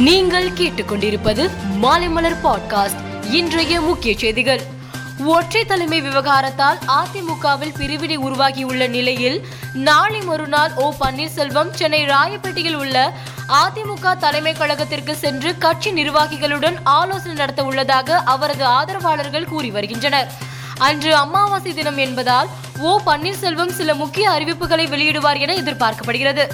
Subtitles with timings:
[0.00, 1.50] நீங்கள் கேட்டுக்கொண்டிருப்பது
[1.82, 4.60] மாலைமலர் பாட்காஸ்ட் இன்றைய முக்கிய செய்திகள்.
[5.24, 13.12] ஒற்றை தலைமை விவகாரத்தால் அதிமுகவில் பிரிவினை உருவாகியுள்ள நிலையில் நாளை மறுநாள் ஓ பன்னீர்செல்வம் சென்னை ராயப்பேட்டையில் உள்ள
[13.48, 20.32] அதிமுக தலைமை கழகத்திற்கு சென்று கட்சி நிர்வாகிகளுடன் ஆலோசனை நடத்த உள்ளதாக அவரது ஆதரவாளர்கள் கூறி வருகின்றனர்.
[20.78, 22.48] அன்று அமாவாசை தினம் என்பதால்
[22.78, 26.46] ஓ பன்னீர்செல்வம் சில முக்கிய அறிவிப்புகளை வெளியிடுவார் என எதிர்பார்க்கப்படுகிறது.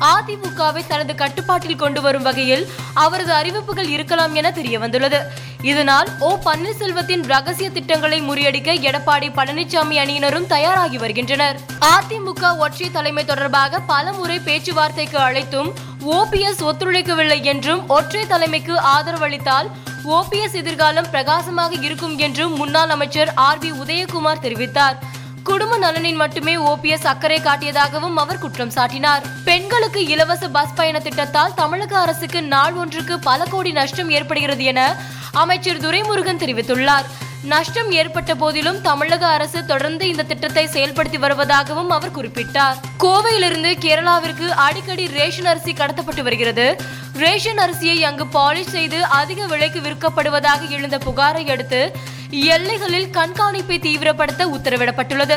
[0.00, 5.20] அதிமுகவை தனது கட்டுப்பாட்டில் கொண்டு வரும் வகையில் அவரது அறிவிப்புகள் இருக்கலாம் என தெரிய வந்துள்ளது
[5.62, 11.60] இதனால் ஓ பன்னீர்செல்வத்தின் ரகசிய திட்டங்களை முறியடிக்க எடப்பாடி பழனிசாமி அணியினரும் தயாராகி வருகின்றனர்.
[11.80, 15.70] அதிமுக ஒற்றை தலைமை தொடர்பாக பலமுறை பேச்சுவார்த்தைக்கு அழைத்தும்
[16.04, 19.70] ஓபிஎஸ் ஒத்துழைக்கவில்லை என்றும் ஒற்றை தலைமைக்கு ஆதரவளித்தால்
[20.04, 24.96] ஓபிஎஸ் எதிர்காலம் பிரகாசமாக இருக்கும் என்றும் முன்னாள் அமைச்சர் ஆர் பி உதயகுமார் தெரிவித்தார்.
[25.44, 29.22] குடும்ப நலனில் மட்டுமே ஓபிஎஸ் அக்கறை காட்டியதாகவும் அவர் குற்றம் சாட்டினார்.
[29.44, 34.96] பெண்களுக்கு இலவச பஸ் பயண திட்டத்தால் தமிழக அரசுக்கு நாள் ஒன்றுக்கு பல கோடி நஷ்டம் ஏற்படுகிறது என
[35.32, 37.08] அமைச்சர் துரைமுருகன் தெரிவித்துள்ளார்.
[37.44, 42.78] நஷ்டம் ஏற்பட்ட போதிலும் தமிழக அரசு தொடர்ந்து இந்த திட்டத்தை செயல்படுத்தி வருவதாகவும் அவர் குறிப்பிட்டார்.
[42.98, 46.76] கோவையிலிருந்து கேரளாவிற்கு அடிக்கடி ரேஷன் அரிசி கடத்தப்பட்டு வருகிறது.
[47.12, 51.96] ரேஷன் அரிசியை அங்கு பாலிஷ் செய்து அதிக விலைக்கு விற்கப்படுவதாக எழுந்த புகாரை அடுத்து
[52.30, 55.36] எல்லைகளில் கண்காணிப்பை தீவிரப்படுத்த உத்தரவிடப்பட்டுள்ளது.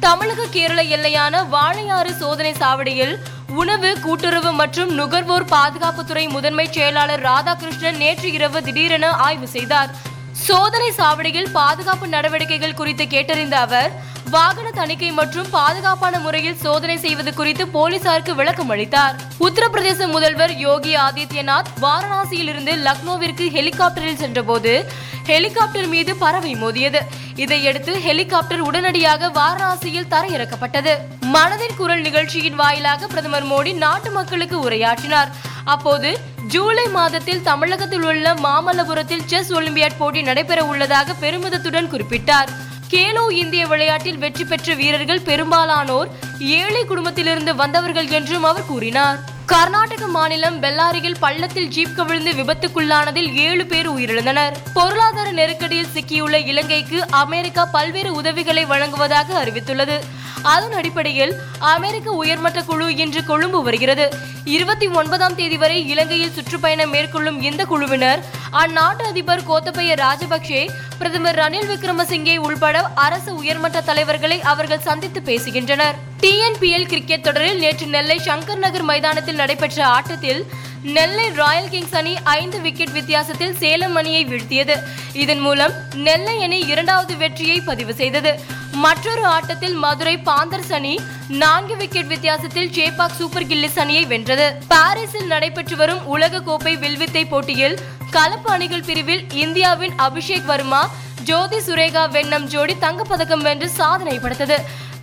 [0.00, 3.18] தமிழக கேரள எல்லையான வாழையாறு சோதனை சாவடியில்
[3.48, 9.90] உணவு கூட்டுறவு மற்றும் நுகர்வோர் பாதுகாப்புத்துறை முதன்மை செயலாளர் ராதாகிருஷ்ணன் நேற்று இரவு திடீரென ஆய்வு செய்தார்.
[10.32, 17.68] சோதனை சாவடியில் பாதுகாப்பு நடவடிக்கைகள் குறித்து கேட்டறிந்த அவர் வாகன தணிக்கை மற்றும் பாதுகாப்பான முறையில் சோதனை செய்வது குறித்து
[17.68, 19.16] போலீசாருக்கு விளக்கம் அளித்தார்.
[19.40, 24.90] உத்தரப்பிரதேச முதல்வர் யோகி ஆதித்யநாத் வாரணாசியில் இருந்து லக்னோவிற்கு ஹெலிகாப்டரில் சென்றபோது
[25.26, 27.00] ஹெலிகாப்டர் மீது பறவை மோதியது.
[27.36, 30.92] இதையடுத்து ஹெலிகாப்டர் உடனடியாக வாரணாசியில் தரையிறக்கப்பட்டது.
[31.32, 35.30] மனதின் குரல் நிகழ்ச்சியின் வாயிலாக பிரதமர் மோடி நாட்டு மக்களுக்கு உரையாற்றினார்.
[35.64, 42.50] அப்போது ஜூலை மாதத்தில் தமிழகத்தில் உள்ள மாமல்லபுரத்தில் செஸ் ஒலிம்பியாட் போட்டி நடைபெற உள்ளதாக பெருமிதத்துடன் குறிப்பிட்டார்.
[42.90, 49.18] கேலோ இந்திய விளையாட்டில் வெற்றி பெற்ற வீரர்கள் பெரும்பாலானோர் ஏழை குடும்பத்திலிருந்து வந்தவர்கள் என்றும் அவர் கூறினார்.
[49.46, 54.54] கர்நாடக மாநிலம் பெல்லாரியில் பள்ளத்தில் ஜீப் கவிழ்ந்து விபத்துக்குள்ளானதில் ஏழு பேர் உயிரிழந்தனர்.
[54.74, 59.96] பொருளாதார நெருக்கடியில் சிக்கியுள்ள இலங்கைக்கு அமெரிக்கா பல்வேறு உதவிகளை வழங்குவதாக அறிவித்துள்ளது.
[60.42, 64.06] அதன் அடிப்படையில் அமெரிக்க உயர்மட்ட குழு இன்று கொழும்பு வருகிறது.
[64.44, 70.70] இருபத்தி ஒன்பதாம் தேதி வரை இலங்கையில் சுற்றுப்பயணம் மேற்கொள்ளும் இந்த குழுவினர் அந்நாட்டு அதிபர் கோத்தபய ராஜபக்சே
[71.04, 75.96] பிரதமர் ரணில் விக்ரமசிங்கே உள்பட அரசு உயர்மட்ட தலைவர்களை அவர்கள் சந்தித்து பேசுகின்றனர்.
[76.22, 80.40] டிஎன்பிஎல் கிரிக்கெட் தொடரில் நேற்று நெல்லை சங்கர் நகர் மைதானத்தில் நடைபெற்ற ஆட்டத்தில்
[80.82, 84.76] நெல்லை ராயல் கிங்ஸ் அணி ஐந்து விக்கெட் வித்தியாசத்தில் சேலம் அணியை வீழ்த்தியது.
[85.12, 88.62] இதன் மூலம் நெல்லை அணி இரண்டாவது வெற்றியை பதிவு செய்தது.
[88.84, 90.94] மற்றொரு ஆட்டத்தில் மதுரை பாந்தர்ஸ் அணி
[91.42, 94.46] நான்கு விக்கெட் வித்தியாசத்தில் ஜேபாக் சூப்பர் கில்லிஸ் அணியை வென்றது.
[94.72, 97.76] பாரிஸில் நடைபெற்று வரும் உலக கோப்பை வில்வித்தை போட்டியில்
[98.16, 100.82] கலப்பு அணிகள் பிரிவில் இந்தியாவின் அபிஷேக் வர்மா
[101.28, 104.58] ஜோதி சுரேகா வெண்ணம் ஜோடி தங்கப்பதக்கம் வென்று சாதனை படைத்தது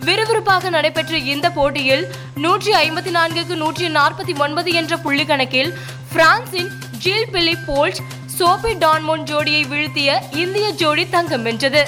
[0.06, 2.04] விறுவிறுப்பாக நடைபெற்ற இந்த போட்டியில்
[2.44, 5.72] நூற்றி ஐம்பத்தி நான்குக்கு நூற்றி நாற்பத்தி ஒன்பது என்ற புள்ளி கணக்கில்
[6.14, 6.70] பிரான்சின்
[7.04, 8.00] ஜில் பிலிப் போல்ட்
[8.38, 11.82] சோபி டான்மோன் ஜோடியை வீழ்த்திய இந்திய ஜோடி தங்கம் வென்றது.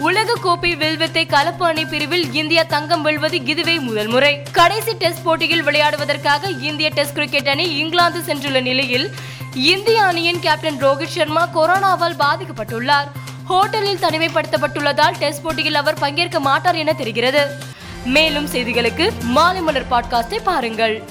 [0.00, 4.42] உலக கோப்பை வில்வித்தை கலப்பு அணி பிரிவில் இந்தியா தங்கம் வெல்வது இதுவே முதல் முறை.
[4.52, 9.10] கடைசி டெஸ்ட் போட்டியில் விளையாடுவதற்காக இந்திய டெஸ்ட் கிரிக்கெட் அணி இங்கிலாந்து சென்றுள்ள நிலையில்
[9.54, 13.08] இந்திய அணியின் கேப்டன் ரோஹித் சர்மா கொரோனாவால் பாதிக்கப்பட்டுள்ளார்.
[13.48, 17.48] ஹோட்டலில் தனிமைப்படுத்தப்பட்டுள்ளதால் டெஸ்ட் போட்டியில் அவர் பங்கேற்க மாட்டார் என தெரிகிறது.
[18.04, 21.08] மேலும் செய்திகளுக்கு மாலை மலர் பாட்காஸ்டை பாருங்கள்.